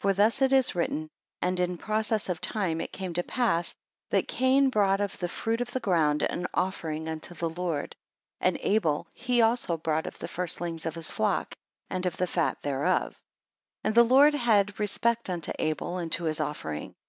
FOR 0.00 0.12
thus 0.12 0.42
it 0.42 0.52
is 0.52 0.74
written, 0.74 1.08
And 1.40 1.60
in 1.60 1.78
process 1.78 2.28
of 2.28 2.40
time 2.40 2.80
it 2.80 2.90
came 2.92 3.14
to 3.14 3.22
pass, 3.22 3.72
that 4.10 4.26
Cain 4.26 4.68
brought 4.68 5.00
of 5.00 5.16
the 5.20 5.28
fruit 5.28 5.60
of 5.60 5.70
the 5.70 5.78
ground 5.78 6.24
an 6.24 6.48
offering 6.52 7.08
unto 7.08 7.34
the 7.34 7.48
Lord. 7.48 7.94
And 8.40 8.58
Abel, 8.62 9.06
he 9.14 9.42
also 9.42 9.76
brought 9.76 10.08
of 10.08 10.18
the 10.18 10.26
firstlings 10.26 10.86
of 10.86 10.96
his 10.96 11.12
flock, 11.12 11.54
and 11.88 12.04
of 12.04 12.16
the 12.16 12.26
fat 12.26 12.62
thereof: 12.62 13.12
2 13.12 13.18
And 13.84 13.94
the 13.94 14.02
Lord 14.02 14.34
had 14.34 14.80
respect 14.80 15.30
unto 15.30 15.52
Abel, 15.60 15.98
and 15.98 16.10
to 16.10 16.24
his 16.24 16.40
offering. 16.40 16.96